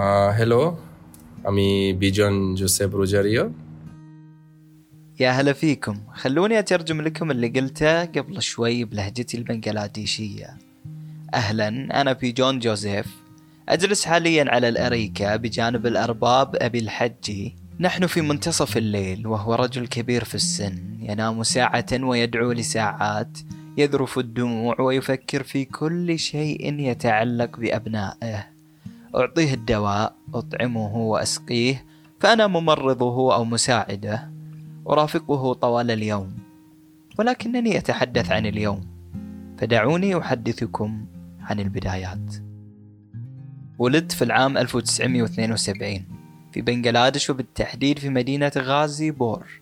আহ, 0.00 0.30
হ্যালো 0.38 0.62
আমি 1.48 1.66
বিজন 2.00 2.34
Joseph 2.60 2.90
Rosario 3.00 3.44
يا 5.20 5.30
هلا 5.30 5.52
فيكم 5.52 5.96
خلوني 6.14 6.58
أترجم 6.58 7.00
لكم 7.00 7.30
اللي 7.30 7.48
قلته 7.48 8.04
قبل 8.04 8.42
شوي 8.42 8.84
بلهجتي 8.84 9.36
البنغلاديشية 9.36 10.48
أهلا 11.34 11.68
أنا 12.00 12.14
في 12.14 12.32
جون 12.32 12.58
جوزيف 12.58 13.06
أجلس 13.68 14.04
حاليا 14.04 14.44
على 14.48 14.68
الأريكة 14.68 15.36
بجانب 15.36 15.86
الأرباب 15.86 16.56
أبي 16.56 16.78
الحجي 16.78 17.56
نحن 17.80 18.06
في 18.06 18.20
منتصف 18.20 18.76
الليل 18.76 19.26
وهو 19.26 19.54
رجل 19.54 19.86
كبير 19.86 20.24
في 20.24 20.34
السن 20.34 20.74
ينام 21.08 21.42
ساعة 21.42 21.86
ويدعو 21.92 22.52
لساعات 22.52 23.38
يذرف 23.78 24.18
الدموع 24.18 24.80
ويفكر 24.80 25.42
في 25.42 25.64
كل 25.64 26.18
شيء 26.18 26.62
يتعلق 26.80 27.56
بأبنائه 27.60 28.46
أعطيه 29.15 29.53
الدواء 29.53 30.15
أطعمه 30.33 30.95
وأسقيه 30.97 31.85
فأنا 32.19 32.47
ممرضه 32.47 33.35
أو 33.35 33.45
مساعده 33.45 34.31
أرافقه 34.89 35.53
طوال 35.53 35.91
اليوم 35.91 36.33
ولكنني 37.19 37.77
أتحدث 37.77 38.31
عن 38.31 38.45
اليوم 38.45 38.81
فدعوني 39.57 40.17
أحدثكم 40.17 41.05
عن 41.41 41.59
البدايات. 41.59 42.35
ولدت 43.77 44.11
في 44.11 44.23
العام 44.23 44.57
1972 44.57 46.05
في 46.51 46.61
بنغلاديش 46.61 47.29
وبالتحديد 47.29 47.99
في 47.99 48.09
مدينة 48.09 48.51
غازي 48.57 49.11
بور. 49.11 49.61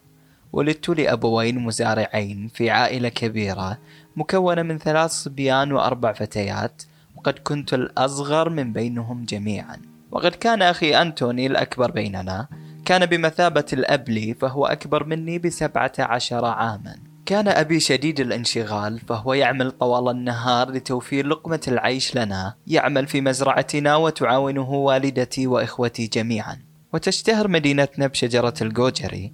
ولدت 0.54 0.90
لأبوين 0.90 1.60
مزارعين 1.60 2.48
في 2.48 2.70
عائلة 2.70 3.10
كبيرة 3.10 3.78
مكونة 4.16 4.62
من 4.62 4.78
ثلاث 4.78 5.12
صبيان 5.12 5.72
وأربع 5.72 6.14
فتيات 6.14 6.84
وقد 7.16 7.40
كنت 7.40 7.74
الأصغر 7.74 8.50
من 8.50 8.74
بينهم 8.74 9.26
جميعا. 9.26 9.78
وقد 10.12 10.32
كان 10.32 10.62
أخي 10.62 11.02
أنتوني 11.02 11.48
الأكبر 11.48 11.92
بيننا. 11.92 12.48
كان 12.86 13.06
بمثابة 13.06 13.66
الأب 13.74 14.10
لي 14.10 14.34
فهو 14.34 14.66
أكبر 14.66 15.06
مني 15.06 15.40
بسبعة 15.40 15.92
عشر 16.00 16.46
عاما. 16.46 16.96
كان 17.26 17.48
أبي 17.48 17.80
شديد 17.80 18.20
الانشغال 18.20 19.00
فهو 19.00 19.34
يعمل 19.34 19.72
طوال 19.72 20.16
النهار 20.16 20.72
لتوفير 20.72 21.28
لقمة 21.28 21.62
العيش 21.68 22.16
لنا. 22.16 22.54
يعمل 22.68 23.08
في 23.08 23.22
مزرعتنا 23.22 23.96
وتعاونه 23.96 24.72
والدتي 24.72 25.48
وإخوتي 25.48 26.08
جميعا. 26.08 26.60
وتشتهر 26.94 27.48
مدينتنا 27.48 28.08
بشجرة 28.08 28.54
الجوجري 28.62 29.34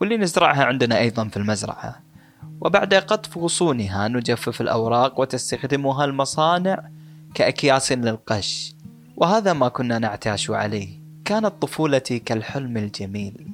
واللي 0.00 0.16
نزرعها 0.16 0.64
عندنا 0.64 0.98
أيضا 0.98 1.28
في 1.28 1.36
المزرعة. 1.36 2.00
وبعد 2.60 2.94
قطف 2.94 3.38
غصونها 3.38 4.08
نجفف 4.08 4.60
الأوراق 4.60 5.20
وتستخدمها 5.20 6.04
المصانع 6.04 6.90
كأكياس 7.34 7.92
للقش 7.92 8.74
وهذا 9.16 9.52
ما 9.52 9.68
كنا 9.68 9.98
نعتاش 9.98 10.50
عليه. 10.50 10.88
كانت 11.24 11.52
طفولتي 11.60 12.18
كالحلم 12.18 12.76
الجميل 12.76 13.46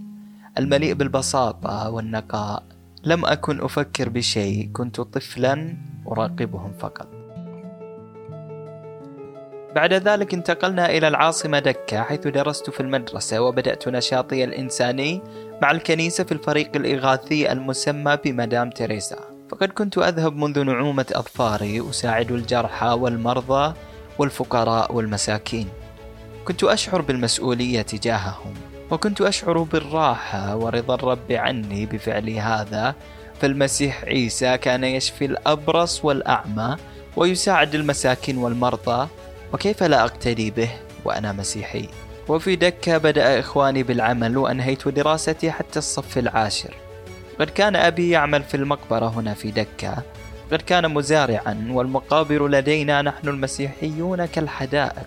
المليء 0.58 0.94
بالبساطة 0.94 1.90
والنقاء. 1.90 2.62
لم 3.04 3.24
أكن 3.24 3.60
أفكر 3.60 4.08
بشيء 4.08 4.70
كنت 4.72 5.00
طفلا 5.00 5.76
أراقبهم 6.08 6.72
فقط. 6.78 7.08
بعد 9.74 9.92
ذلك 9.92 10.34
انتقلنا 10.34 10.90
إلى 10.90 11.08
العاصمة 11.08 11.58
دكة 11.58 12.02
حيث 12.02 12.26
درست 12.26 12.70
في 12.70 12.80
المدرسة 12.80 13.40
وبدأت 13.40 13.88
نشاطي 13.88 14.44
الإنساني 14.44 15.20
مع 15.62 15.70
الكنيسة 15.70 16.24
في 16.24 16.32
الفريق 16.32 16.76
الإغاثي 16.76 17.52
المسمى 17.52 18.18
بمدام 18.24 18.70
تريسا. 18.70 19.29
فقد 19.50 19.68
كنت 19.68 19.98
أذهب 19.98 20.36
منذ 20.36 20.62
نعومة 20.64 21.06
أظفاري 21.12 21.90
أساعد 21.90 22.32
الجرحى 22.32 22.86
والمرضى 22.86 23.74
والفقراء 24.18 24.94
والمساكين. 24.94 25.68
كنت 26.44 26.64
أشعر 26.64 27.00
بالمسؤولية 27.00 27.82
تجاههم 27.82 28.54
وكنت 28.90 29.20
أشعر 29.20 29.62
بالراحة 29.62 30.56
ورضا 30.56 30.94
الرب 30.94 31.32
عني 31.32 31.86
بفعلي 31.86 32.40
هذا. 32.40 32.94
فالمسيح 33.40 34.04
عيسى 34.04 34.58
كان 34.58 34.84
يشفي 34.84 35.24
الأبرص 35.24 36.04
والأعمى 36.04 36.76
ويساعد 37.16 37.74
المساكين 37.74 38.36
والمرضى. 38.38 39.08
وكيف 39.52 39.82
لا 39.82 40.04
أقتدي 40.04 40.50
به 40.50 40.70
وأنا 41.04 41.32
مسيحي؟ 41.32 41.88
وفي 42.28 42.56
دكة 42.56 42.98
بدأ 42.98 43.38
إخواني 43.40 43.82
بالعمل 43.82 44.36
وأنهيت 44.36 44.88
دراستي 44.88 45.50
حتى 45.50 45.78
الصف 45.78 46.18
العاشر. 46.18 46.89
قد 47.40 47.50
كان 47.50 47.76
أبي 47.76 48.10
يعمل 48.10 48.42
في 48.42 48.56
المقبرة 48.56 49.08
هنا 49.08 49.34
في 49.34 49.50
دكة. 49.50 50.02
قد 50.52 50.62
كان 50.62 50.90
مزارعا 50.90 51.68
والمقابر 51.70 52.48
لدينا 52.48 53.02
نحن 53.02 53.28
المسيحيون 53.28 54.26
كالحدائق. 54.26 55.06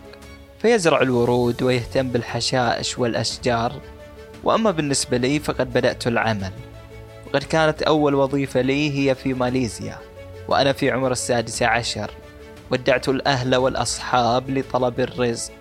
فيزرع 0.62 1.02
الورود 1.02 1.64
ويهتم 1.64 2.10
بالحشائش 2.10 3.00
والأشجار. 3.00 3.74
وأما 4.44 4.72
بالنسبة 4.72 5.18
لي 5.18 5.40
فقد 5.40 5.74
بدأت 5.74 6.08
العمل. 6.08 6.52
وقد 7.28 7.44
كانت 7.44 7.82
أول 7.82 8.16
وظيفة 8.16 8.62
لي 8.62 9.00
هي 9.00 9.16
في 9.16 9.34
ماليزيا 9.34 9.98
وأنا 10.48 10.74
في 10.74 10.92
عمر 10.92 11.12
السادس 11.12 11.64
عشر. 11.64 12.12
ودعت 12.72 13.10
الأهل 13.10 13.56
والأصحاب 13.56 14.50
لطلب 14.50 15.00
الرزق. 15.00 15.52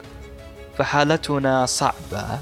فحالتنا 0.78 1.66
صعبة 1.66 2.38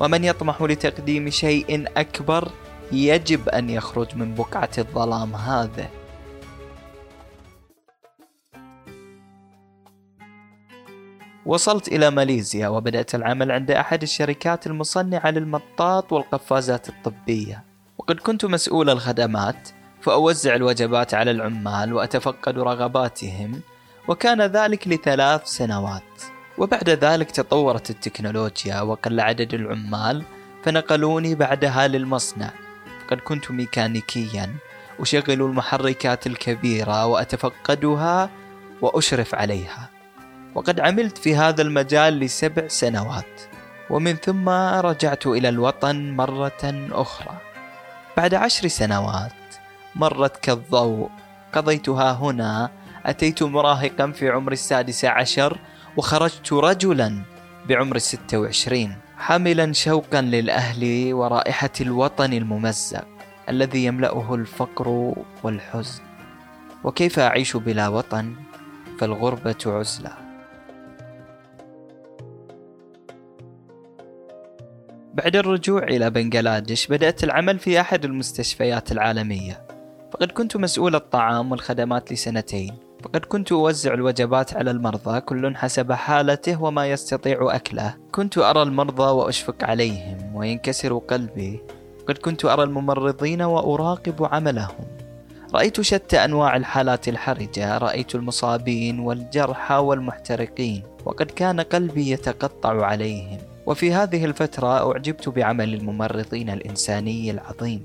ومن 0.00 0.24
يطمح 0.24 0.62
لتقديم 0.62 1.30
شيء 1.30 1.84
أكبر 1.96 2.48
يجب 2.92 3.48
أن 3.48 3.70
يخرج 3.70 4.16
من 4.16 4.34
بقعة 4.34 4.70
الظلام 4.78 5.34
هذه 5.34 5.88
وصلت 11.46 11.88
إلى 11.88 12.10
ماليزيا 12.10 12.68
وبدأت 12.68 13.14
العمل 13.14 13.52
عند 13.52 13.70
أحد 13.70 14.02
الشركات 14.02 14.66
المصنعة 14.66 15.30
للمطاط 15.30 16.12
والقفازات 16.12 16.88
الطبية. 16.88 17.64
وقد 17.98 18.16
كنت 18.16 18.44
مسؤول 18.44 18.90
الخدمات 18.90 19.68
فأوزع 20.00 20.54
الوجبات 20.54 21.14
على 21.14 21.30
العمال 21.30 21.94
وأتفقد 21.94 22.58
رغباتهم 22.58 23.60
وكان 24.08 24.42
ذلك 24.42 24.88
لثلاث 24.88 25.44
سنوات. 25.44 26.22
وبعد 26.58 26.90
ذلك 26.90 27.30
تطورت 27.30 27.90
التكنولوجيا 27.90 28.80
وقل 28.80 29.20
عدد 29.20 29.54
العمال 29.54 30.22
فنقلوني 30.64 31.34
بعدها 31.34 31.88
للمصنع. 31.88 32.63
فقد 33.04 33.20
كنت 33.20 33.50
ميكانيكيا 33.50 34.54
أشغل 35.00 35.42
المحركات 35.42 36.26
الكبيرة 36.26 37.06
وأتفقدها 37.06 38.30
وأشرف 38.82 39.34
عليها. 39.34 39.90
وقد 40.54 40.80
عملت 40.80 41.18
في 41.18 41.36
هذا 41.36 41.62
المجال 41.62 42.18
لسبع 42.18 42.68
سنوات 42.68 43.40
ومن 43.90 44.16
ثم 44.16 44.48
رجعت 44.48 45.26
إلى 45.26 45.48
الوطن 45.48 46.10
مرة 46.10 46.88
أخرى. 46.92 47.36
بعد 48.16 48.34
عشر 48.34 48.68
سنوات 48.68 49.32
مرت 49.94 50.36
كالضوء 50.36 51.10
قضيتها 51.52 52.12
هنا. 52.12 52.70
أتيت 53.06 53.42
مراهقا 53.42 54.10
في 54.10 54.30
عمر 54.30 54.52
السادس 54.52 55.04
عشر 55.04 55.58
وخرجت 55.96 56.52
رجلا 56.52 57.22
بعمر 57.68 57.96
الستة 57.96 58.38
وعشرين. 58.38 59.03
حاملا 59.24 59.72
شوقا 59.72 60.20
للأهل 60.20 61.14
ورائحة 61.14 61.70
الوطن 61.80 62.32
الممزق 62.32 63.04
الذي 63.48 63.84
يملأه 63.84 64.34
الفقر 64.34 65.14
والحزن. 65.42 66.02
وكيف 66.84 67.18
أعيش 67.18 67.56
بلا 67.56 67.88
وطن؟ 67.88 68.34
فالغربة 69.00 69.56
عزلة. 69.66 70.12
بعد 75.14 75.36
الرجوع 75.36 75.82
إلى 75.82 76.10
بنغلاديش 76.10 76.86
بدأت 76.86 77.24
العمل 77.24 77.58
في 77.58 77.80
أحد 77.80 78.04
المستشفيات 78.04 78.92
العالمية. 78.92 79.66
فقد 80.12 80.32
كنت 80.32 80.56
مسؤول 80.56 80.94
الطعام 80.94 81.52
والخدمات 81.52 82.12
لسنتين. 82.12 82.76
فقد 83.04 83.24
كنت 83.24 83.52
أوزع 83.52 83.94
الوجبات 83.94 84.56
على 84.56 84.70
المرضى 84.70 85.20
كل 85.20 85.56
حسب 85.56 85.92
حالته 85.92 86.62
وما 86.62 86.86
يستطيع 86.86 87.56
أكله. 87.56 87.94
كنت 88.12 88.38
أرى 88.38 88.62
المرضى 88.62 89.02
وأشفق 89.02 89.64
عليهم 89.64 90.34
وينكسر 90.34 90.98
قلبي. 90.98 91.60
قد 92.08 92.18
كنت 92.18 92.44
أرى 92.44 92.62
الممرضين 92.62 93.42
وأراقب 93.42 94.28
عملهم. 94.32 94.84
رأيت 95.54 95.80
شتى 95.80 96.24
أنواع 96.24 96.56
الحالات 96.56 97.08
الحرجة 97.08 97.78
رأيت 97.78 98.14
المصابين 98.14 98.98
والجرحى 98.98 99.74
والمحترقين 99.74 100.82
وقد 101.04 101.30
كان 101.30 101.60
قلبي 101.60 102.10
يتقطع 102.10 102.86
عليهم. 102.86 103.38
وفي 103.66 103.92
هذه 103.92 104.24
الفترة 104.24 104.92
أعجبت 104.92 105.28
بعمل 105.28 105.74
الممرضين 105.74 106.50
الإنساني 106.50 107.30
العظيم. 107.30 107.82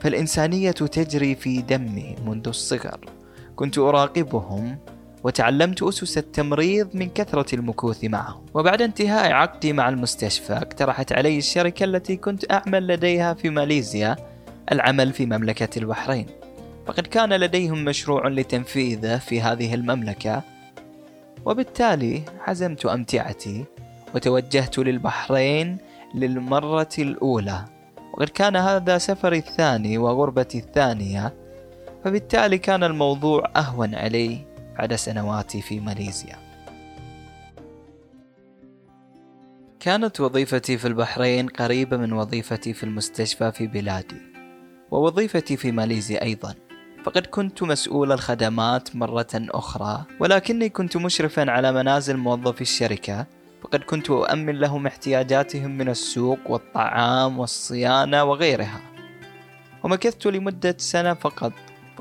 فالإنسانية 0.00 0.70
تجري 0.70 1.34
في 1.34 1.62
دمي 1.62 2.16
منذ 2.26 2.48
الصغر. 2.48 3.21
كنت 3.62 3.78
أراقبهم 3.78 4.78
وتعلمت 5.24 5.82
أسس 5.82 6.18
التمريض 6.18 6.96
من 6.96 7.08
كثرة 7.08 7.54
المكوث 7.54 8.04
معهم. 8.04 8.46
وبعد 8.54 8.82
انتهاء 8.82 9.32
عقدي 9.32 9.72
مع 9.72 9.88
المستشفى 9.88 10.52
اقترحت 10.52 11.12
علي 11.12 11.38
الشركة 11.38 11.84
التي 11.84 12.16
كنت 12.16 12.52
أعمل 12.52 12.86
لديها 12.86 13.34
في 13.34 13.50
ماليزيا 13.50 14.16
العمل 14.72 15.12
في 15.12 15.26
مملكة 15.26 15.78
البحرين. 15.78 16.26
فقد 16.86 17.06
كان 17.06 17.32
لديهم 17.32 17.84
مشروع 17.84 18.28
لتنفيذه 18.28 19.18
في 19.18 19.40
هذه 19.40 19.74
المملكة 19.74 20.42
وبالتالي 21.44 22.22
حزمت 22.40 22.86
أمتعتي 22.86 23.64
وتوجهت 24.14 24.78
للبحرين 24.78 25.78
للمرة 26.14 26.94
الأولى. 26.98 27.64
وقد 28.14 28.28
كان 28.28 28.56
هذا 28.56 28.98
سفري 28.98 29.38
الثاني 29.38 29.98
وغربتي 29.98 30.58
الثانية 30.58 31.41
فبالتالي 32.04 32.58
كان 32.58 32.84
الموضوع 32.84 33.52
أهون 33.56 33.94
علي 33.94 34.46
بعد 34.78 34.94
سنواتي 34.94 35.62
في 35.62 35.80
ماليزيا. 35.80 36.36
كانت 39.80 40.20
وظيفتي 40.20 40.78
في 40.78 40.88
البحرين 40.88 41.46
قريبة 41.48 41.96
من 41.96 42.12
وظيفتي 42.12 42.74
في 42.74 42.84
المستشفى 42.84 43.52
في 43.52 43.66
بلادي 43.66 44.22
ووظيفتي 44.90 45.56
في 45.56 45.72
ماليزيا 45.72 46.22
أيضا. 46.22 46.54
فقد 47.04 47.26
كنت 47.26 47.62
مسؤول 47.62 48.12
الخدمات 48.12 48.96
مرة 48.96 49.26
أخرى 49.34 50.04
ولكني 50.20 50.68
كنت 50.68 50.96
مشرفا 50.96 51.50
على 51.50 51.72
منازل 51.72 52.16
موظفي 52.16 52.60
الشركة. 52.60 53.26
فقد 53.62 53.80
كنت 53.80 54.10
أؤمن 54.10 54.54
لهم 54.54 54.86
احتياجاتهم 54.86 55.78
من 55.78 55.88
السوق 55.88 56.38
والطعام 56.48 57.38
والصيانة 57.38 58.24
وغيرها. 58.24 58.80
ومكثت 59.82 60.26
لمدة 60.26 60.74
سنة 60.78 61.14
فقط. 61.14 61.52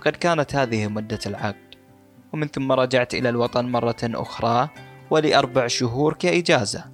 فقد 0.02 0.16
كانت 0.16 0.56
هذه 0.56 0.88
مدة 0.88 1.20
العقد. 1.26 1.76
ومن 2.34 2.48
ثم 2.48 2.72
رجعت 2.72 3.14
إلى 3.14 3.30
الوطن 3.30 3.66
مرة 3.66 3.98
أخرى 4.04 4.70
ولأربع 5.10 5.68
شهور 5.68 6.14
كإجازة. 6.14 6.86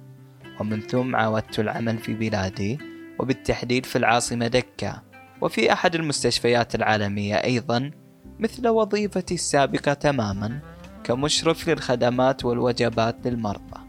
ومن 0.60 0.80
ثم 0.80 1.16
عاودت 1.16 1.58
العمل 1.58 1.98
في 1.98 2.14
بلادي 2.14 2.78
وبالتحديد 3.18 3.86
في 3.86 3.96
العاصمة 3.96 4.46
دكة 4.46 5.02
وفي 5.40 5.72
أحد 5.72 5.94
المستشفيات 5.94 6.74
العالمية 6.74 7.34
أيضا 7.34 7.90
مثل 8.38 8.68
وظيفتي 8.68 9.34
السابقة 9.34 9.92
تماما 9.92 10.60
كمشرف 11.04 11.68
للخدمات 11.68 12.44
والوجبات 12.44 13.16
للمرضى. 13.26 13.80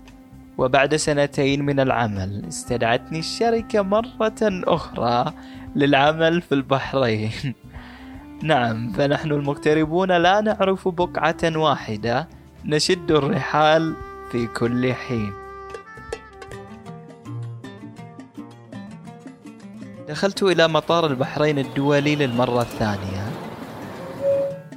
وبعد 0.58 0.96
سنتين 0.96 1.66
من 1.66 1.80
العمل 1.80 2.46
استدعتني 2.48 3.20
الشركة 3.20 3.82
مرة 3.82 4.40
أخرى 4.44 5.34
للعمل 5.76 6.42
في 6.42 6.52
البحرين. 6.52 7.54
نعم 8.44 8.92
فنحن 8.92 9.32
المغتربون 9.32 10.12
لا 10.12 10.42
نعرف 10.42 10.88
بقعة 10.88 11.58
واحدة. 11.58 12.28
نشد 12.66 13.12
الرحال 13.12 13.94
في 14.32 14.48
كل 14.48 14.94
حين. 14.94 15.34
دخلت 20.10 20.44
إلى 20.44 20.68
مطار 20.68 21.06
البحرين 21.08 21.60
الدولي 21.60 22.16
للمرة 22.16 22.62
الثانية. 22.62 23.32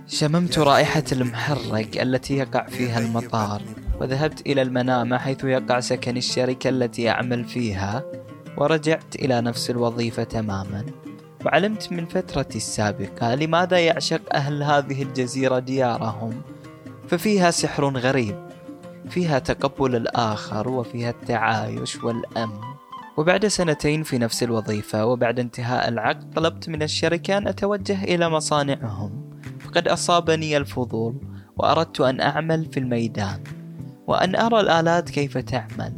شممت 0.09 0.59
رائحة 0.59 1.05
المحرق 1.13 2.01
التي 2.01 2.37
يقع 2.37 2.67
فيها 2.67 2.99
المطار 2.99 3.63
وذهبت 4.01 4.41
إلى 4.47 4.63
المنامة 4.63 5.19
حيث 5.19 5.45
يقع 5.45 5.81
سكن 5.81 6.17
الشركة 6.17 6.69
التي 6.69 7.11
أعمل 7.11 7.45
فيها 7.45 8.05
ورجعت 8.57 9.17
إلى 9.17 9.41
نفس 9.41 9.71
الوظيفة 9.71 10.23
تماما. 10.23 10.85
وعلمت 11.47 11.93
من 11.93 12.07
فترتي 12.07 12.59
السابقة 12.59 13.35
لماذا 13.35 13.79
يعشق 13.79 14.21
أهل 14.35 14.63
هذه 14.63 15.03
الجزيرة 15.03 15.59
ديارهم. 15.59 16.43
ففيها 17.09 17.51
سحر 17.51 17.85
غريب 17.97 18.37
فيها 19.11 19.39
تقبل 19.39 19.97
الآخر 19.97 20.69
وفيها 20.69 21.11
التعايش 21.11 22.05
والأمن. 22.05 22.61
وبعد 23.17 23.47
سنتين 23.47 24.03
في 24.03 24.19
نفس 24.19 24.43
الوظيفة 24.43 25.07
وبعد 25.07 25.39
انتهاء 25.39 25.89
العقد 25.89 26.31
طلبت 26.35 26.69
من 26.69 26.83
الشركة 26.83 27.39
أن 27.39 27.49
أتوجه 27.49 28.05
إلى 28.05 28.29
مصانعهم. 28.29 29.31
فقد 29.61 29.89
أصابني 29.89 30.57
الفضول 30.57 31.15
وأردت 31.57 32.01
أن 32.01 32.21
أعمل 32.21 32.65
في 32.73 32.81
الميدان 32.81 33.43
وأن 34.07 34.37
أرى 34.37 34.61
الآلات 34.61 35.11
كيف 35.11 35.39
تعمل. 35.39 35.93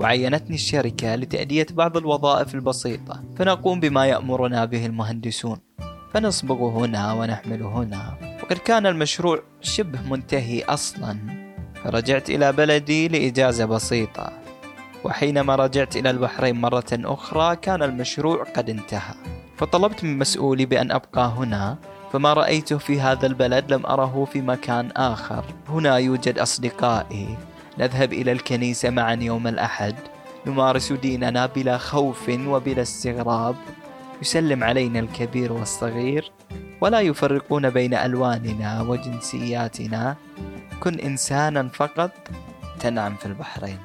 وعينتني 0.00 0.54
الشركة 0.54 1.14
لتأدية 1.14 1.66
بعض 1.70 1.96
الوظائف 1.96 2.54
البسيطة. 2.54 3.22
فنقوم 3.36 3.80
بما 3.80 4.06
يأمرنا 4.06 4.64
به 4.64 4.86
المهندسون. 4.86 5.58
فنصبغ 6.14 6.68
هنا 6.68 7.12
ونحمل 7.12 7.62
هنا. 7.62 8.14
وقد 8.42 8.58
كان 8.58 8.86
المشروع 8.86 9.42
شبه 9.60 10.02
منتهي 10.10 10.62
أصلا. 10.64 11.18
فرجعت 11.84 12.30
إلى 12.30 12.52
بلدي 12.52 13.08
لإجازة 13.08 13.64
بسيطة. 13.64 14.32
وحينما 15.04 15.56
رجعت 15.56 15.96
إلى 15.96 16.10
البحرين 16.10 16.60
مرة 16.60 16.92
أخرى 16.92 17.56
كان 17.56 17.82
المشروع 17.82 18.44
قد 18.56 18.70
انتهى. 18.70 19.14
فطلبت 19.56 20.04
من 20.04 20.18
مسؤولي 20.18 20.66
بأن 20.66 20.90
أبقى 20.90 21.28
هنا. 21.36 21.78
فما 22.12 22.32
رأيته 22.32 22.78
في 22.78 23.00
هذا 23.00 23.26
البلد 23.26 23.72
لم 23.72 23.86
أره 23.86 24.24
في 24.32 24.40
مكان 24.40 24.90
آخر. 24.96 25.44
هنا 25.68 25.96
يوجد 25.96 26.38
أصدقائي. 26.38 27.49
نذهب 27.78 28.12
إلى 28.12 28.32
الكنيسة 28.32 28.90
معا 28.90 29.14
يوم 29.14 29.46
الأحد. 29.46 29.94
نمارس 30.46 30.92
ديننا 30.92 31.46
بلا 31.46 31.78
خوف 31.78 32.28
وبلا 32.28 32.82
استغراب. 32.82 33.56
يسلم 34.22 34.64
علينا 34.64 34.98
الكبير 34.98 35.52
والصغير. 35.52 36.32
ولا 36.80 37.00
يفرقون 37.00 37.70
بين 37.70 37.94
ألواننا 37.94 38.82
وجنسياتنا. 38.82 40.16
كن 40.80 40.94
إنسانا 40.94 41.68
فقط. 41.68 42.10
تنعم 42.80 43.14
في 43.16 43.26
البحرين. 43.26 43.78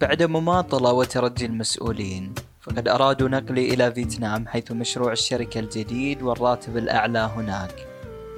بعد 0.00 0.22
مماطلة 0.22 0.92
وترجي 0.92 1.46
المسؤولين 1.46 2.34
فقد 2.60 2.88
أرادوا 2.88 3.28
نقلي 3.28 3.74
إلى 3.74 3.92
فيتنام 3.92 4.48
حيث 4.48 4.72
مشروع 4.72 5.12
الشركة 5.12 5.60
الجديد 5.60 6.22
والراتب 6.22 6.76
الأعلى 6.76 7.30
هناك. 7.36 7.93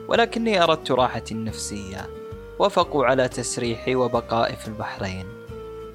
ولكني 0.09 0.63
أردت 0.63 0.91
راحتي 0.91 1.35
النفسية. 1.35 2.07
وافقوا 2.59 3.07
على 3.07 3.29
تسريحي 3.29 3.95
وبقائي 3.95 4.57
في 4.57 4.69
البحرين. 4.69 5.27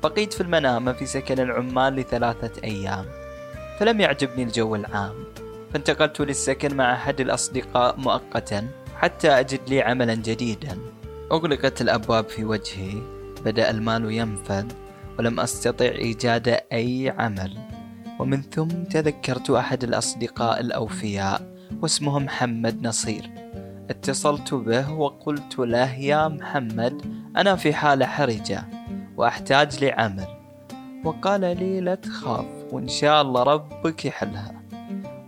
بقيت 0.04 0.34
في 0.34 0.42
المنامة 0.42 0.94
في 0.94 1.06
سكن 1.06 1.40
العمال 1.40 1.96
لثلاثة 1.96 2.64
أيام. 2.64 3.06
فلم 3.80 4.02
يعجبني 4.02 4.44
الجو 4.44 4.76
العام. 4.76 5.14
فانتقلت 5.74 6.22
للسكن 6.22 6.78
مع 6.78 6.94
أحد 6.94 7.22
الأصدقاء 7.22 7.98
مؤقتا 7.98 8.68
حتى 8.96 9.30
أجد 9.30 9.70
لي 9.70 9.82
عملا 9.82 10.16
جديدا. 10.16 10.78
أغلقت 11.32 11.82
الأبواب 11.82 12.30
في 12.30 12.46
وجهي. 12.46 13.02
بدأ 13.46 13.70
المال 13.70 14.12
ينفذ. 14.12 14.66
ولم 15.20 15.40
أستطع 15.40 15.86
إيجاد 15.86 16.60
أي 16.74 17.14
عمل. 17.18 17.58
ومن 18.20 18.42
ثم 18.42 18.68
تذكرت 18.68 19.50
أحد 19.50 19.84
الأصدقاء 19.84 20.60
الأوفياء 20.60 21.56
واسمه 21.82 22.20
محمد 22.20 22.88
نصير. 22.88 23.51
اتصلت 23.92 24.54
به 24.54 24.92
وقلت 24.92 25.60
له 25.60 25.94
يا 26.00 26.28
محمد 26.28 27.02
أنا 27.38 27.56
في 27.56 27.74
حالة 27.74 28.06
حرجة 28.06 28.64
وأحتاج 29.18 29.84
لعمل. 29.84 30.28
وقال 31.06 31.42
لي 31.42 31.82
لا 31.82 31.96
تخاف 31.96 32.46
وإن 32.72 32.88
شاء 32.88 33.22
الله 33.22 33.44
ربك 33.44 34.06
يحلها. 34.06 34.62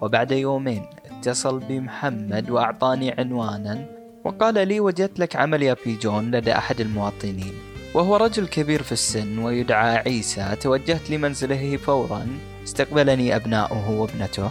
وبعد 0.01 0.31
يومين 0.31 0.85
اتصل 1.11 1.59
بي 1.59 1.79
محمد 1.79 2.49
وأعطاني 2.49 3.11
عنوانا 3.11 3.85
وقال 4.23 4.67
لي 4.67 4.79
وجدت 4.79 5.19
لك 5.19 5.35
عمل 5.35 5.63
يا 5.63 5.75
بيجون 5.85 6.31
لدى 6.31 6.51
أحد 6.51 6.81
المواطنين 6.81 7.53
وهو 7.93 8.15
رجل 8.15 8.47
كبير 8.47 8.83
في 8.83 8.91
السن 8.91 9.39
ويدعى 9.39 9.97
عيسى 9.97 10.55
توجهت 10.61 11.09
لمنزله 11.09 11.77
فورا 11.77 12.27
استقبلني 12.63 13.35
أبناؤه 13.35 13.91
وابنته 13.91 14.49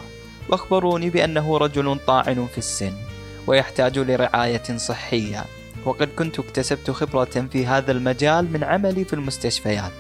وأخبروني 0.48 1.10
بأنه 1.10 1.58
رجل 1.58 1.98
طاعن 2.06 2.46
في 2.46 2.58
السن. 2.58 2.92
ويحتاج 3.46 3.98
لرعاية 3.98 4.76
صحية. 4.76 5.44
وقد 5.84 6.08
كنت 6.18 6.38
اكتسبت 6.38 6.90
خبرة 6.90 7.48
في 7.52 7.66
هذا 7.66 7.92
المجال 7.92 8.52
من 8.52 8.64
عملي 8.64 9.04
في 9.04 9.12
المستشفيات. 9.12 9.92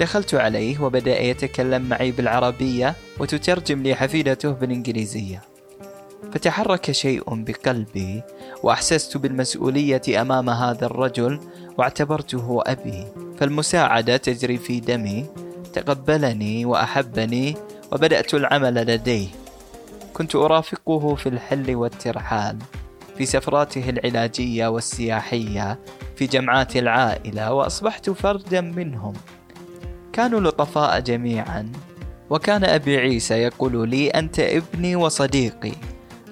دخلت 0.00 0.34
عليه 0.34 0.80
وبدأ 0.82 1.22
يتكلم 1.22 1.82
معي 1.82 2.10
بالعربية 2.10 2.94
وتترجم 3.18 3.82
لي 3.82 3.94
حفيدته 3.94 4.50
بالإنجليزية. 4.50 5.42
فتحرك 6.32 6.90
شيء 6.90 7.22
بقلبي 7.26 8.22
وأحسست 8.62 9.16
بالمسؤولية 9.16 10.02
أمام 10.20 10.50
هذا 10.50 10.86
الرجل 10.86 11.40
واعتبرته 11.78 12.62
أبي. 12.66 13.06
فالمساعدة 13.38 14.16
تجري 14.16 14.58
في 14.58 14.80
دمي 14.80 15.26
تقبلني 15.72 16.64
وأحبني 16.64 17.56
وبدأت 17.92 18.34
العمل 18.34 18.74
لديه. 18.74 19.28
كنت 20.14 20.36
أرافقه 20.36 21.14
في 21.14 21.28
الحل 21.28 21.74
والترحال 21.74 22.58
في 23.18 23.26
سفراته 23.26 23.90
العلاجية 23.90 24.66
والسياحية 24.66 25.78
في 26.16 26.26
جمعات 26.26 26.76
العائلة 26.76 27.52
وأصبحت 27.52 28.10
فردا 28.10 28.60
منهم. 28.60 29.12
كانوا 30.12 30.40
لطفاء 30.40 31.00
جميعا 31.00 31.72
وكان 32.30 32.64
أبي 32.64 32.96
عيسى 32.96 33.34
يقول 33.34 33.88
لي 33.88 34.08
أنت 34.08 34.40
ابني 34.40 34.96
وصديقي 34.96 35.72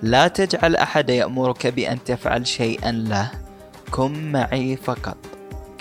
لا 0.02 0.28
تجعل 0.28 0.76
أحد 0.76 1.10
يأمرك 1.10 1.66
بأن 1.66 2.04
تفعل 2.04 2.46
شيئا 2.46 2.92
له 2.92 3.30
كن 3.90 4.32
معي 4.32 4.76
فقط. 4.76 5.31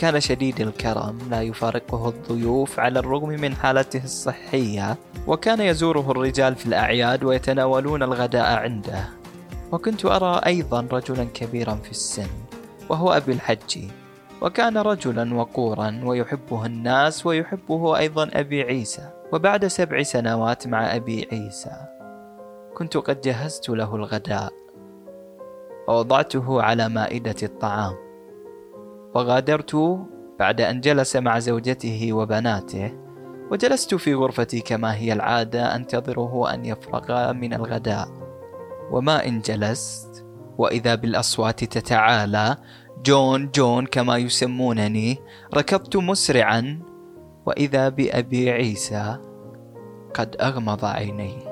كان 0.01 0.19
شديد 0.19 0.61
الكرم 0.61 1.17
لا 1.29 1.41
يفارقه 1.41 2.09
الضيوف 2.09 2.79
على 2.79 2.99
الرغم 2.99 3.29
من 3.29 3.55
حالته 3.55 4.03
الصحية 4.03 4.97
وكان 5.27 5.61
يزوره 5.61 6.11
الرجال 6.11 6.55
في 6.55 6.65
الأعياد 6.65 7.23
ويتناولون 7.23 8.03
الغداء 8.03 8.53
عنده. 8.53 9.09
وكنت 9.71 10.05
أرى 10.05 10.41
أيضا 10.45 10.87
رجلا 10.91 11.23
كبيرا 11.33 11.75
في 11.75 11.91
السن 11.91 12.27
وهو 12.89 13.11
أبي 13.11 13.31
الحجي 13.31 13.91
وكان 14.41 14.77
رجلا 14.77 15.35
وقورا 15.35 16.01
ويحبه 16.03 16.65
الناس 16.65 17.25
ويحبه 17.25 17.97
أيضا 17.97 18.29
أبي 18.33 18.61
عيسى. 18.61 19.09
وبعد 19.33 19.67
سبع 19.67 20.03
سنوات 20.03 20.67
مع 20.67 20.95
أبي 20.95 21.27
عيسى 21.31 21.75
كنت 22.73 22.97
قد 22.97 23.21
جهزت 23.21 23.69
له 23.69 23.95
الغداء. 23.95 24.53
ووضعته 25.87 26.61
على 26.61 26.89
مائدة 26.89 27.35
الطعام. 27.43 28.10
وغادرت 29.15 29.75
بعد 30.39 30.61
أن 30.61 30.81
جلس 30.81 31.15
مع 31.15 31.39
زوجته 31.39 32.13
وبناته 32.13 32.91
وجلست 33.51 33.95
في 33.95 34.13
غرفتي 34.13 34.59
كما 34.59 34.95
هي 34.95 35.13
العادة 35.13 35.75
أنتظره 35.75 36.53
أن 36.53 36.65
يفرغ 36.65 37.33
من 37.33 37.53
الغداء. 37.53 38.07
وما 38.91 39.27
إن 39.27 39.39
جلست 39.39 40.25
وإذا 40.57 40.95
بالأصوات 40.95 41.63
تتعالى 41.63 42.57
جون 43.05 43.51
جون 43.51 43.85
كما 43.85 44.17
يسمونني 44.17 45.17
ركضت 45.53 45.95
مسرعا 45.97 46.79
وإذا 47.45 47.89
بأبي 47.89 48.51
عيسى 48.51 49.17
قد 50.13 50.35
أغمض 50.41 50.85
عينيه. 50.85 51.51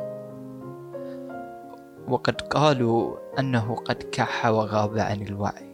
وقد 2.07 2.41
قالوا 2.41 3.17
أنه 3.39 3.75
قد 3.75 4.03
كح 4.11 4.45
وغاب 4.45 4.97
عن 4.97 5.21
الوعي. 5.21 5.68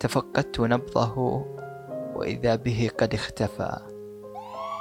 تفقدت 0.00 0.60
نبضه 0.60 1.44
وإذا 2.14 2.54
به 2.54 2.90
قد 2.98 3.14
اختفى. 3.14 3.76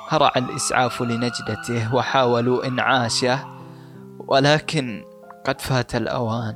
هرع 0.09 0.31
الإسعاف 0.37 1.01
لنجدته 1.01 1.95
وحاولوا 1.95 2.67
إنعاشه 2.67 3.39
ولكن 4.27 5.03
قد 5.45 5.61
فات 5.61 5.95
الأوان. 5.95 6.55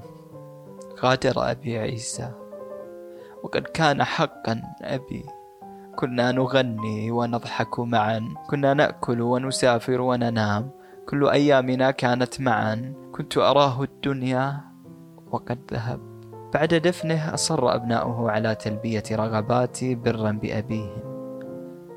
غادر 1.00 1.52
أبي 1.52 1.78
عيسى 1.78 2.32
وقد 3.44 3.62
كان 3.62 4.04
حقا 4.04 4.62
أبي. 4.82 5.26
كنا 5.96 6.32
نغني 6.32 7.12
ونضحك 7.12 7.80
معا 7.80 8.22
كنا 8.50 8.74
نأكل 8.74 9.22
ونسافر 9.22 10.02
وننام. 10.02 10.72
كل 11.10 11.30
أيامنا 11.30 11.92
كانت 11.92 12.42
معا 12.42 12.94
كنت 13.12 13.38
أراه 13.38 13.84
الدنيا 13.84 14.62
وقد 15.32 15.60
ذهب. 15.74 16.09
بعد 16.54 16.74
دفنه 16.74 17.34
أصر 17.34 17.76
أبناؤه 17.76 18.32
على 18.32 18.56
تلبية 18.56 19.04
رغباتي 19.12 19.96
برا 19.96 20.32
بأبيهم 20.32 21.10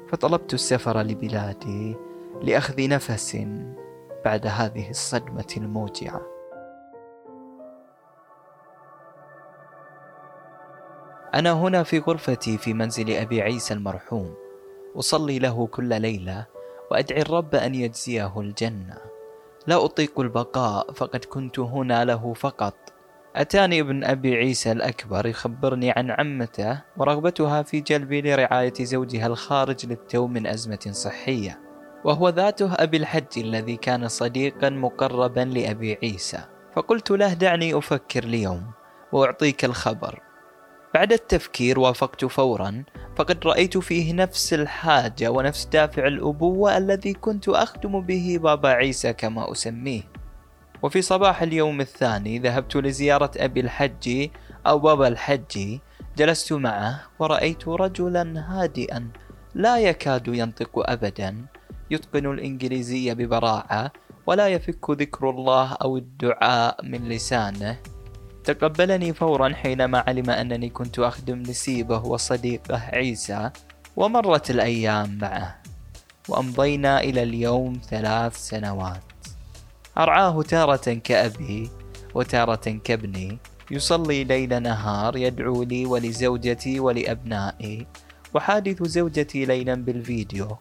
فطلبت 0.08 0.54
السفر 0.54 1.02
لبلادي 1.02 1.96
لأخذ 2.42 2.88
نفس 2.88 3.46
بعد 4.24 4.46
هذه 4.46 4.90
الصدمة 4.90 5.54
الموجعة. 5.56 6.20
أنا 11.34 11.52
هنا 11.52 11.82
في 11.82 11.98
غرفتي 11.98 12.58
في 12.58 12.74
منزل 12.74 13.10
أبي 13.10 13.42
عيسى 13.42 13.74
المرحوم. 13.74 14.34
أصلي 14.96 15.38
له 15.38 15.66
كل 15.66 16.00
ليلة 16.00 16.46
وأدعي 16.90 17.22
الرب 17.22 17.54
أن 17.54 17.74
يجزيه 17.74 18.40
الجنة. 18.40 18.96
لا 19.66 19.84
أطيق 19.84 20.20
البقاء 20.20 20.92
فقد 20.92 21.24
كنت 21.24 21.58
هنا 21.58 22.04
له 22.04 22.32
فقط. 22.32 22.91
أتاني 23.36 23.80
ابن 23.80 24.04
أبي 24.04 24.36
عيسى 24.36 24.72
الأكبر 24.72 25.26
يخبرني 25.26 25.90
عن 25.90 26.10
عمته 26.10 26.82
ورغبتها 26.96 27.62
في 27.62 27.80
جلبي 27.80 28.22
لرعاية 28.22 28.72
زوجها 28.80 29.26
الخارج 29.26 29.86
للتو 29.86 30.26
من 30.26 30.46
أزمة 30.46 30.88
صحية 30.90 31.60
وهو 32.04 32.28
ذاته 32.28 32.74
أبي 32.74 32.96
الحج 32.96 33.38
الذي 33.38 33.76
كان 33.76 34.08
صديقا 34.08 34.70
مقربا 34.70 35.40
لأبي 35.40 35.98
عيسى. 36.02 36.38
فقلت 36.76 37.10
له 37.10 37.34
دعني 37.34 37.78
أفكر 37.78 38.24
اليوم 38.24 38.62
وأعطيك 39.12 39.64
الخبر. 39.64 40.20
بعد 40.94 41.12
التفكير 41.12 41.80
وافقت 41.80 42.24
فورا 42.24 42.84
فقد 43.16 43.46
رأيت 43.46 43.78
فيه 43.78 44.12
نفس 44.12 44.54
الحاجة 44.54 45.30
ونفس 45.30 45.64
دافع 45.64 46.06
الأبوة 46.06 46.76
الذي 46.76 47.12
كنت 47.12 47.48
أخدم 47.48 48.00
به 48.00 48.38
بابا 48.42 48.68
عيسى 48.68 49.12
كما 49.12 49.52
أسميه. 49.52 50.11
وفي 50.82 51.02
صباح 51.02 51.42
اليوم 51.42 51.80
الثاني 51.80 52.38
ذهبت 52.38 52.76
لزيارة 52.76 53.30
أبي 53.36 53.60
الحج 53.60 54.28
أو 54.66 54.78
بابا 54.78 55.08
الحج. 55.08 55.78
جلست 56.16 56.52
معه 56.52 57.00
ورأيت 57.18 57.68
رجلا 57.68 58.44
هادئا 58.48 59.08
لا 59.54 59.78
يكاد 59.78 60.28
ينطق 60.28 60.90
أبدا. 60.90 61.46
يتقن 61.90 62.26
الإنجليزية 62.26 63.12
ببراعة 63.12 63.92
ولا 64.26 64.48
يفك 64.48 64.90
ذكر 64.90 65.30
الله 65.30 65.72
أو 65.72 65.96
الدعاء 65.96 66.84
من 66.84 67.08
لسانه. 67.08 67.76
تقبلني 68.44 69.14
فورا 69.14 69.48
حينما 69.54 70.04
علم 70.06 70.30
أنني 70.30 70.68
كنت 70.68 70.98
أخدم 70.98 71.38
نسيبه 71.38 71.98
وصديقه 71.98 72.78
عيسى 72.92 73.50
ومرت 73.96 74.50
الأيام 74.50 75.18
معه. 75.18 75.62
وأمضينا 76.28 77.00
إلى 77.00 77.22
اليوم 77.22 77.80
ثلاث 77.90 78.36
سنوات. 78.36 79.11
أرعاه 79.98 80.42
تارة 80.42 80.94
كأبي 80.94 81.70
وتارة 82.14 82.80
كابني. 82.84 83.38
يصلي 83.70 84.24
ليل 84.24 84.62
نهار 84.62 85.16
يدعو 85.16 85.62
لي 85.62 85.86
ولزوجتي 85.86 86.80
ولأبنائي 86.80 87.86
وحادث 88.34 88.82
زوجتي 88.82 89.44
ليلا 89.44 89.74
بالفيديو. 89.74 90.56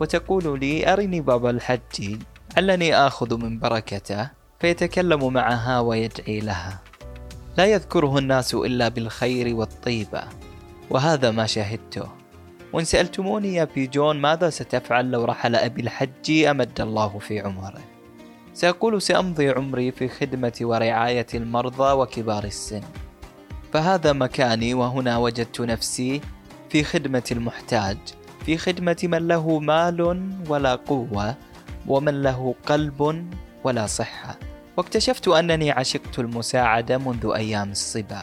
وتقول 0.00 0.60
لي 0.60 0.92
أرني 0.92 1.20
بابا 1.20 1.50
الحج 1.50 2.18
علني 2.56 2.94
آخذ 2.96 3.36
من 3.36 3.58
بركته 3.58 4.30
فيتكلم 4.60 5.32
معها 5.32 5.80
ويدعي 5.80 6.40
لها. 6.40 6.80
لا 7.58 7.66
يذكره 7.66 8.18
الناس 8.18 8.54
إلا 8.54 8.88
بالخير 8.88 9.54
والطيبة 9.54 10.22
وهذا 10.90 11.30
ما 11.30 11.46
شهدته. 11.46 12.08
وإن 12.72 12.84
سألتموني 12.84 13.54
يا 13.54 13.64
بيجون 13.64 14.16
ماذا 14.20 14.50
ستفعل 14.50 15.10
لو 15.10 15.24
رحل 15.24 15.56
أبي 15.56 15.82
الحج 15.82 16.30
أمد 16.30 16.80
الله 16.80 17.18
في 17.18 17.40
عمره؟ 17.40 17.97
سأقول 18.58 19.02
سأمضي 19.02 19.50
عمري 19.50 19.92
في 19.92 20.08
خدمة 20.08 20.52
ورعاية 20.60 21.26
المرضى 21.34 21.92
وكبار 21.92 22.44
السن. 22.44 22.80
فهذا 23.72 24.12
مكاني 24.12 24.74
وهنا 24.74 25.18
وجدت 25.18 25.60
نفسي 25.60 26.20
في 26.70 26.84
خدمة 26.84 27.22
المحتاج 27.32 27.96
في 28.46 28.58
خدمة 28.58 28.96
من 29.02 29.28
له 29.28 29.58
مال 29.58 30.30
ولا 30.48 30.74
قوة 30.74 31.34
ومن 31.86 32.22
له 32.22 32.54
قلب 32.66 33.26
ولا 33.64 33.86
صحة. 33.86 34.38
واكتشفت 34.76 35.28
أنني 35.28 35.70
عشقت 35.70 36.18
المساعدة 36.18 36.98
منذ 36.98 37.32
أيام 37.34 37.70
الصبا. 37.70 38.22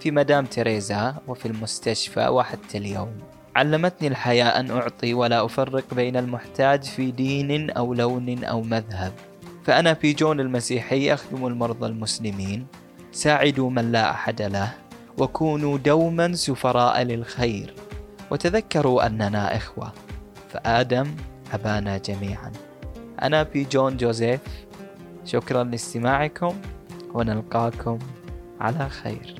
في 0.00 0.10
مدام 0.10 0.44
تريزا 0.44 1.14
وفي 1.28 1.46
المستشفى 1.46 2.28
وحتى 2.28 2.78
اليوم. 2.78 3.12
علمتني 3.56 4.08
الحياة 4.08 4.60
أن 4.60 4.70
أعطي 4.70 5.14
ولا 5.14 5.44
أفرق 5.44 5.94
بين 5.94 6.16
المحتاج 6.16 6.84
في 6.84 7.10
دين 7.10 7.70
أو 7.70 7.94
لون 7.94 8.44
أو 8.44 8.62
مذهب. 8.62 9.31
فأنا 9.64 9.94
في 9.94 10.12
جون 10.12 10.40
المسيحي 10.40 11.14
أخدم 11.14 11.46
المرضى 11.46 11.86
المسلمين. 11.86 12.66
ساعدوا 13.12 13.70
من 13.70 13.92
لا 13.92 14.10
أحد 14.10 14.42
له 14.42 14.72
وكونوا 15.18 15.78
دوما 15.78 16.32
سفراء 16.32 17.02
للخير. 17.02 17.74
وتذكروا 18.30 19.06
أننا 19.06 19.56
إخوة 19.56 19.92
فآدم 20.50 21.06
أبانا 21.52 21.98
جميعا. 21.98 22.52
أنا 23.22 23.44
في 23.44 23.64
جون 23.64 23.96
جوزيف. 23.96 24.40
شكرا 25.24 25.64
لاستماعكم 25.64 26.54
ونلقاكم 27.14 27.98
على 28.60 28.88
خير. 28.88 29.34